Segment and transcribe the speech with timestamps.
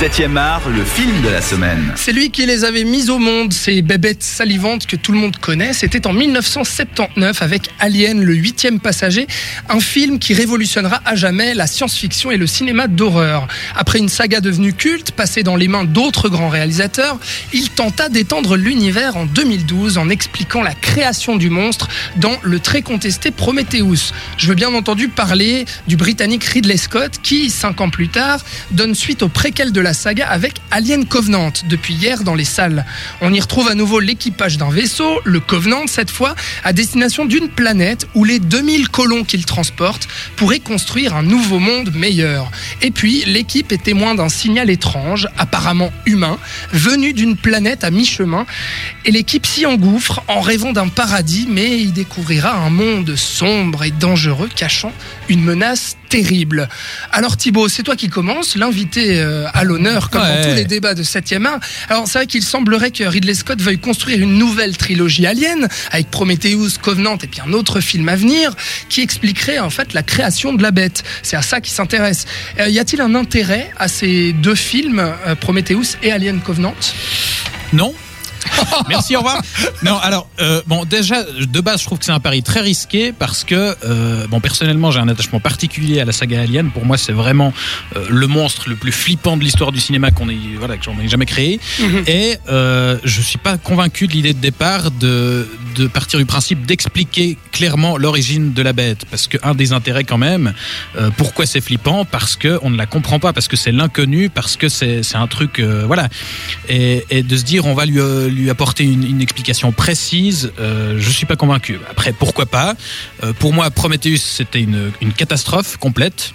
[0.00, 1.92] 7e art, le film de la semaine.
[1.94, 5.36] C'est lui qui les avait mis au monde, ces bébêtes salivantes que tout le monde
[5.36, 5.74] connaît.
[5.74, 9.26] C'était en 1979 avec Alien, le huitième passager,
[9.68, 13.46] un film qui révolutionnera à jamais la science-fiction et le cinéma d'horreur.
[13.76, 17.18] Après une saga devenue culte, passée dans les mains d'autres grands réalisateurs,
[17.52, 22.80] il tenta d'étendre l'univers en 2012 en expliquant la création du monstre dans le très
[22.80, 24.14] contesté Prometheus.
[24.38, 28.40] Je veux bien entendu parler du britannique Ridley Scott qui, cinq ans plus tard,
[28.70, 32.84] donne suite au préquel de la saga avec Alien Covenant, depuis hier dans les salles.
[33.20, 37.48] On y retrouve à nouveau l'équipage d'un vaisseau, le Covenant cette fois, à destination d'une
[37.48, 42.50] planète où les 2000 colons qu'il transporte pourraient construire un nouveau monde meilleur.
[42.82, 46.38] Et puis, l'équipe est témoin d'un signal étrange, apparemment humain,
[46.72, 48.46] venu d'une planète à mi-chemin,
[49.04, 53.90] et l'équipe s'y engouffre en rêvant d'un paradis, mais il découvrira un monde sombre et
[53.90, 54.92] dangereux cachant
[55.28, 56.68] une menace terrible.
[57.12, 60.94] Alors Thibaut, c'est toi qui commence, l'invité euh, à l'honneur, comme dans tous les débats
[60.94, 61.60] de 7e art.
[61.88, 66.10] Alors c'est vrai qu'il semblerait que Ridley Scott veuille construire une nouvelle trilogie Alien, avec
[66.10, 68.54] Prometheus, Covenant et puis un autre film à venir,
[68.88, 71.04] qui expliquerait en fait la création de la bête.
[71.22, 72.26] C'est à ça qu'il s'intéresse.
[72.58, 76.74] Euh, y a-t-il un intérêt à ces deux films, euh, Prometheus et Alien Covenant?
[77.72, 77.94] Non,
[78.88, 79.40] Merci, au revoir.
[79.82, 83.12] Non, alors, euh, bon, déjà, de base, je trouve que c'est un pari très risqué
[83.12, 86.70] parce que, euh, bon, personnellement, j'ai un attachement particulier à la saga Alien.
[86.70, 87.52] Pour moi, c'est vraiment
[87.96, 90.98] euh, le monstre le plus flippant de l'histoire du cinéma qu'on ait, voilà, que j'en
[91.00, 91.60] ai jamais créé.
[91.78, 92.04] Mhm.
[92.06, 96.66] Et euh, je suis pas convaincu de l'idée de départ de, de partir du principe
[96.66, 99.04] d'expliquer clairement l'origine de la bête.
[99.10, 100.52] Parce que un des intérêts, quand même,
[100.96, 102.04] euh, pourquoi c'est flippant?
[102.04, 105.26] Parce que on ne la comprend pas, parce que c'est l'inconnu, parce que c'est un
[105.26, 106.08] truc, euh, voilà.
[106.68, 111.26] Et, de se dire, on va lui lui apporter une, explication précise, euh, je suis
[111.26, 111.78] pas convaincu.
[111.90, 112.74] Après, pourquoi pas?
[113.24, 116.34] Euh, Pour moi, Prometheus, c'était une catastrophe complète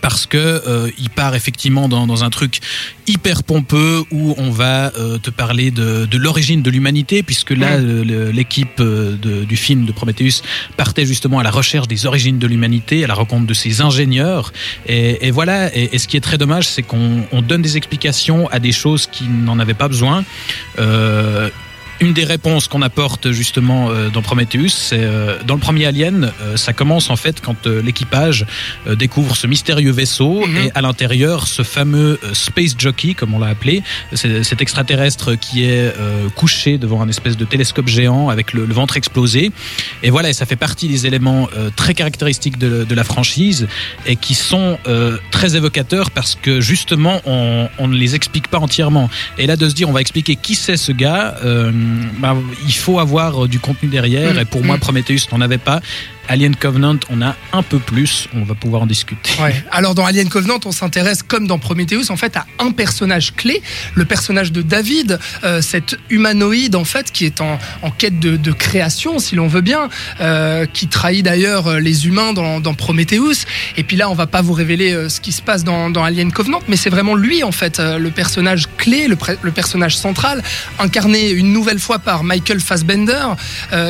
[0.00, 2.60] parce que euh, il part effectivement dans, dans, un truc
[3.06, 7.78] hyper pompeux où on va euh, te parler de, de l'origine de l'humanité puisque là
[7.78, 8.02] mmh.
[8.30, 10.42] l'équipe euh, du film de Prometheus
[10.76, 14.52] partait justement à la recherche des origines de l'humanité à la rencontre de ses ingénieurs.
[14.86, 15.74] Et, et voilà.
[15.76, 19.06] Et, et, ce qui est très dommage c'est qu'on donne des explications à des choses
[19.06, 20.24] qui n'en avaient pas besoin.
[20.78, 21.50] Euh,
[22.00, 26.32] une des réponses qu'on apporte justement euh, dans Prometheus, c'est euh, dans le premier Alien,
[26.42, 28.46] euh, ça commence en fait quand l'équipage
[28.96, 30.66] découvre ce mystérieux vaisseau mm -hmm.
[30.66, 33.82] et à l'intérieur ce fameux space jockey comme on l'a appelé,
[34.12, 35.92] cet extraterrestre qui est
[36.40, 39.42] couché devant un espèce de télescope géant avec le, le ventre explosé.
[40.02, 41.48] Et voilà, et ça fait partie des éléments
[41.80, 43.60] très caractéristiques de, de la franchise
[44.10, 44.78] et qui sont
[45.30, 49.06] très évocateurs parce que justement on, on ne les explique pas entièrement.
[49.40, 51.36] Et là de se dire on va expliquer qui c'est ce gars.
[51.44, 51.72] Euh,
[52.18, 54.34] bah, il faut avoir euh, du contenu derrière.
[54.34, 55.80] Mmh, et pour moi Prometheus n'en avait pas
[56.28, 59.30] Alien Covenant, on a un peu plus, on va pouvoir en discuter.
[59.40, 59.64] Ouais.
[59.70, 63.62] Alors dans Alien Covenant, on s'intéresse comme dans Prometheus en fait à un personnage clé,
[63.94, 67.58] le personnage de David, euh, cet humanoïde en fait qui est en,
[67.96, 69.88] quête de, création, si l'on veut bien,
[70.20, 73.46] euh, qui trahit d'ailleurs euh, les humains dans, Prometheus.
[73.76, 76.60] Et puis là, on va pas vous révéler ce qui se passe dans, Alien Covenant,
[76.68, 80.42] mais c'est vraiment lui en fait le personnage clé, le, personnage central,
[80.78, 83.24] incarné une nouvelle fois par Michael Fassbender,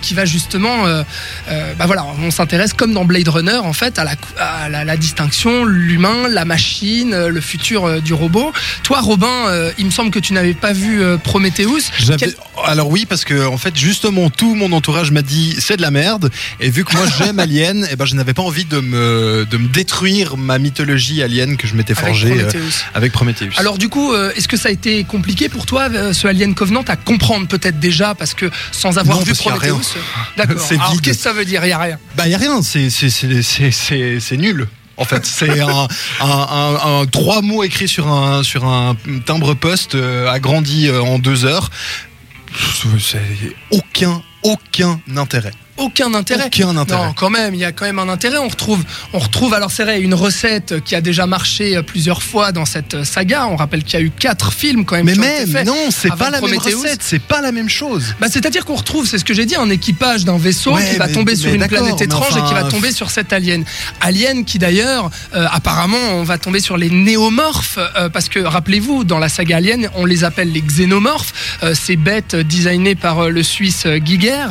[0.00, 4.14] qui va justement, bah voilà on s'intéresse comme dans Blade Runner en fait à la,
[4.38, 8.52] à la, la distinction l'humain la machine euh, le futur euh, du robot.
[8.82, 11.90] Toi Robin euh, il me semble que tu n'avais pas vu Prometheus.
[12.18, 12.34] Quel...
[12.66, 15.90] alors oui parce que en fait justement tout mon entourage m'a dit c'est de la
[15.90, 16.30] merde.
[16.60, 19.46] Et vu que moi j'aime Alien et eh ben je n'avais pas envie de me
[19.50, 23.50] de me détruire ma mythologie Alien que je m'étais forgé avec, euh, avec Prometheus.
[23.56, 26.84] Alors du coup euh, est-ce que ça a été compliqué pour toi ce Alien Covenant
[26.88, 29.96] à comprendre peut-être déjà parce que sans avoir non, vu Prometheus
[30.36, 30.56] d'accord.
[31.02, 34.68] Qu'est-ce que ça veut dire il y a rien bah y a rien c'est nul
[35.00, 35.26] en fait.
[35.26, 35.88] C'est un,
[36.20, 41.00] un, un, un, trois mots écrits sur un sur un timbre poste euh, agrandi euh,
[41.00, 41.70] en deux heures.
[41.70, 42.09] c'est
[43.70, 46.46] aucun aucun intérêt aucun intérêt.
[46.46, 47.06] Aucun intérêt.
[47.06, 48.38] Non, quand même, il y a quand même un intérêt.
[48.38, 48.82] On retrouve,
[49.12, 53.04] on retrouve alors c'est vrai une recette qui a déjà marché plusieurs fois dans cette
[53.04, 53.46] saga.
[53.48, 55.06] On rappelle qu'il y a eu quatre films quand même.
[55.06, 56.70] Mais même, non, c'est pas la Prometheus.
[56.70, 58.14] même recette, c'est pas la même chose.
[58.20, 60.96] Bah, c'est-à-dire qu'on retrouve, c'est ce que j'ai dit, un équipage d'un vaisseau ouais, qui
[60.96, 62.44] va mais, tomber sur une planète étrange enfin...
[62.44, 63.64] et qui va tomber sur cet alien.
[64.00, 69.04] Alien qui d'ailleurs, euh, apparemment, on va tomber sur les néomorphes euh, parce que rappelez-vous,
[69.04, 73.28] dans la saga Alien, on les appelle les xénomorphes, euh, ces bêtes designées par euh,
[73.28, 74.46] le Suisse Giger.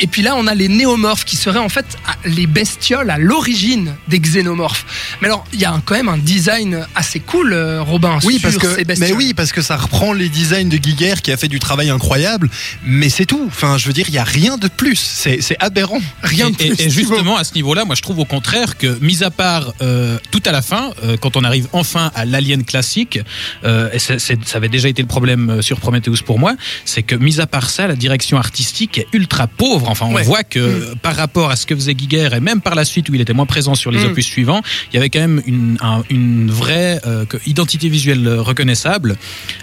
[0.00, 1.86] Et puis là, on a les des néomorphes qui seraient en fait
[2.24, 4.84] les bestioles à l'origine des xénomorphes.
[5.20, 8.34] Mais alors, il y a un- quand même un design assez cool, euh, Robin, Oui,
[8.34, 9.08] sur parce que, ces bestioles.
[9.10, 11.90] mais oui, parce que ça reprend les designs de Giger qui a fait du travail
[11.90, 12.50] incroyable,
[12.84, 13.44] mais c'est tout.
[13.46, 14.96] Enfin, je veux dire, il y a rien de plus.
[14.98, 16.00] C'est aberrant.
[16.22, 16.80] Rien de Et, plus.
[16.84, 20.18] et justement, à ce niveau-là, moi je trouve au contraire que, mis à part euh,
[20.30, 23.18] tout à la fin, euh, quand on arrive enfin à l'Alien classique,
[23.64, 24.14] euh, et ça
[24.54, 26.54] avait déjà été le problème sur Prometheus pour moi,
[26.84, 29.88] c'est que, mis à part ça, la direction artistique est ultra pauvre.
[29.88, 30.22] Enfin, on Ouais.
[30.22, 33.08] voit que euh, par rapport à ce que faisait Giger, et même par la suite
[33.08, 34.10] où il était moins présent sur les Mm.
[34.10, 34.62] opus suivants,
[34.92, 39.16] il y avait quand même une, un- une vraie euh, identité visuelle euh, reconnaissable.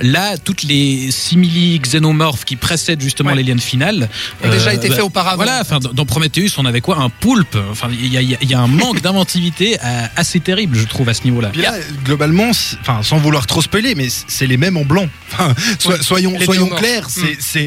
[0.00, 3.36] Là, toutes les simili xénomorphes qui précèdent justement Ouais.
[3.36, 4.08] l'Alien final
[4.44, 5.36] Ont déjà été bah, faits auparavant.
[5.36, 6.98] Voilà, enfin, dans dans Prometheus, on avait quoi?
[6.98, 7.56] Un poulpe.
[7.70, 11.14] Enfin, il y a, y y un manque d'inventivité euh, assez terrible, je trouve, à
[11.14, 11.50] ce niveau-là.
[11.54, 15.08] Là, globalement, enfin, sans vouloir trop spoiler, mais c'est les mêmes en blanc.
[15.32, 17.20] Enfin, so- Ouais, soyons, clairs, Mm.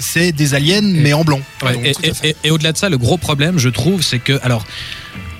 [0.00, 1.40] c'est- des aliens, mais en blanc.
[1.62, 2.28] Ouais, Donc, et, tout à et- fait.
[2.30, 4.64] et- et au-delà de ça, le gros problème, je trouve, c'est que, alors,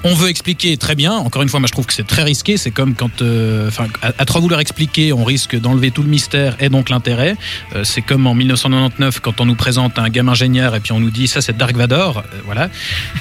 [0.07, 1.13] on veut expliquer très bien.
[1.15, 2.57] Encore une fois, moi, je trouve que c'est très risqué.
[2.59, 3.71] C'est comme quand, euh,
[4.03, 7.37] à, à trop vouloir expliquer, on risque d'enlever tout le mystère et donc l'intérêt.
[7.75, 11.01] Euh, c'est comme en 1999 quand on nous présente un gamin ingénieur et puis on
[11.01, 12.19] nous dit ça, c'est Dark Vador.
[12.19, 12.69] Euh, voilà,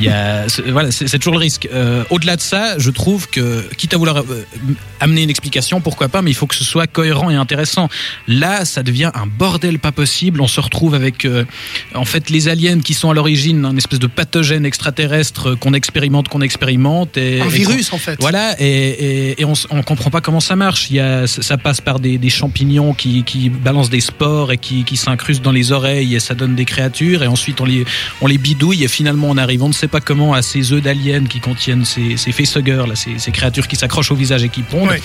[0.01, 1.69] il y a, c'est- voilà, c'est toujours le risque.
[1.73, 4.45] Euh, au-delà de ça, je trouve que, quitte à vouloir euh,
[4.99, 7.87] amener une explication, pourquoi pas, mais il faut que ce soit cohérent et intéressant.
[8.27, 10.41] Là, ça devient un bordel pas possible.
[10.41, 11.25] On se retrouve avec,
[11.95, 16.27] en fait, les aliens qui sont à l'origine un espèce de pathogène extraterrestre qu'on expérimente,
[16.27, 16.72] qu'on expérimente.
[17.17, 18.17] Et, un et virus, en fait.
[18.19, 20.89] voilà, et, et, et on, on comprend pas comment ça marche.
[20.89, 24.57] Il y a, ça passe par des, des champignons qui, qui balancent des spores et
[24.57, 27.23] qui, qui s'incrustent dans les oreilles et ça donne des créatures.
[27.23, 27.85] Et ensuite on les,
[28.21, 30.81] on les bidouille et finalement on arrive, on ne sait pas comment, à ces œufs
[30.81, 34.49] d'aliens qui contiennent ces, ces facehuggers, là, ces, ces créatures qui s'accrochent au visage et
[34.49, 34.89] qui pondent.
[34.89, 35.01] Ouais.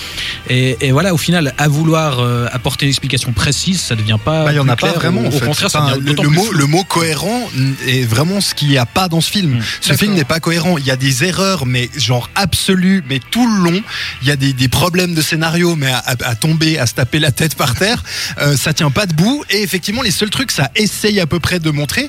[0.49, 4.44] Et, et voilà, au final, à vouloir euh, apporter une explication précise, ça devient pas.
[4.44, 5.23] Bah, il y en a pas vraiment.
[5.23, 5.47] Au, en au fait.
[5.47, 7.49] contraire, ça Enfin, le, le mot, le mot cohérent
[7.87, 9.59] est vraiment ce qu'il n'y a pas dans ce film.
[9.59, 9.62] Mm.
[9.81, 10.76] Ce film n'est pas cohérent.
[10.79, 13.83] Il y a des erreurs, mais genre absolues, mais tout le long.
[14.23, 17.55] Il y a des, problèmes de scénario, mais à tomber, à se taper la tête
[17.55, 18.03] par terre,
[18.39, 19.45] euh, ça tient pas debout.
[19.51, 22.09] Et effectivement, les seuls trucs, ça essaye à peu près de montrer.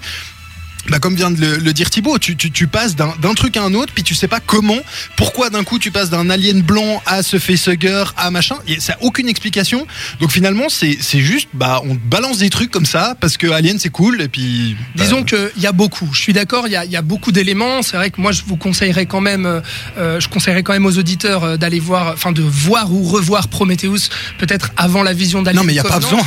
[0.87, 3.63] Bah comme vient de le, le dire Thibaut, tu, tu, tu passes d'un truc à
[3.63, 4.77] un autre, puis tu sais pas comment,
[5.17, 8.93] pourquoi d'un coup tu passes d'un alien blanc à ce facehugger, à machin, et ça
[8.93, 9.85] a aucune explication.
[10.19, 13.89] Donc finalement, c'est juste, bah on balance des trucs comme ça, parce que Alien c'est
[13.89, 14.75] cool, et puis.
[14.95, 16.09] bah, Disons qu'il y a beaucoup.
[16.13, 17.81] Je suis d'accord, il y a, y a beaucoup d'éléments.
[17.81, 19.61] C'est vrai que moi, je vous conseillerais quand même, euh,
[19.97, 23.47] euh, je conseillerais quand même aux auditeurs euh, d'aller voir, enfin de voir ou revoir
[23.47, 25.61] Prometheus, peut-être avant la vision d'Alien.
[25.61, 26.21] Non, mais il n'y a pas besoin.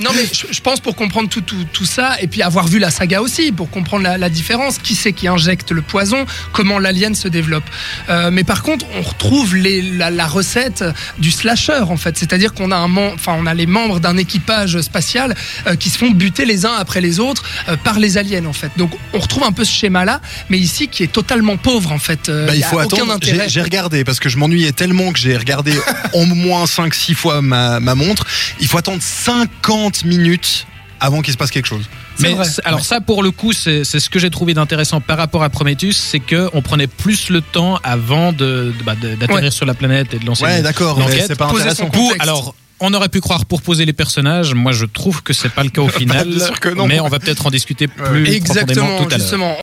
[0.00, 2.78] Non, mais je, je pense pour comprendre tout, tout, tout ça, et puis avoir vu
[2.78, 6.78] la saga aussi, pour comprendre la, la différence, qui c'est qui injecte le poison, comment
[6.78, 7.64] l'alien se développe?
[8.08, 10.84] Euh, mais par contre, on retrouve les, la, la recette
[11.18, 12.16] du slasher, en fait.
[12.18, 15.34] C'est-à-dire qu'on a, un mem- enfin, on a les membres d'un équipage spatial
[15.66, 18.52] euh, qui se font buter les uns après les autres euh, par les aliens, en
[18.52, 18.70] fait.
[18.76, 22.28] Donc on retrouve un peu ce schéma-là, mais ici qui est totalement pauvre, en fait.
[22.46, 23.18] Bah, il faut attendre.
[23.48, 25.72] j'ai regardé parce que je m'ennuyais tellement que j'ai regardé
[26.12, 28.26] au moins 5-6 fois ma, ma montre.
[28.60, 30.66] Il faut attendre 50 minutes
[31.00, 31.88] avant qu'il se passe quelque chose.
[32.20, 32.46] Mais vrai.
[32.64, 35.48] alors ça, pour le coup, c'est c'est ce que j'ai trouvé d'intéressant par rapport à
[35.48, 38.36] Prometheus, c'est que on prenait plus le temps avant de
[38.78, 39.50] de- bah, d'atterrir Ouais.
[39.50, 40.44] sur la planète et de lancer.
[40.44, 41.86] Ouais, d'accord, c'est pas Poser intéressant.
[41.90, 42.20] contexte.
[42.22, 44.52] alors, on aurait pu croire pour poser les personnages.
[44.52, 46.28] Moi, je trouve que c'est pas le cas au final.
[46.28, 46.86] bien sûr que non.
[46.86, 49.18] Mais on va peut-être en discuter plus Exactement, profondément tout à l'heure.
[49.18, 49.54] justement.